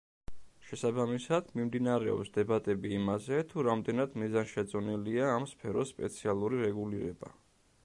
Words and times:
შესაბამისად, 0.67 1.51
მიმდინარეობს 1.59 2.31
დებატები 2.37 2.95
იმაზე, 3.01 3.43
თუ 3.53 3.67
რამდენად 3.69 4.17
მიზანშეწონილია 4.23 5.31
ამ 5.37 5.49
სფეროს 5.55 5.95
სპეციალური 5.97 6.67
რეგულირება. 6.67 7.35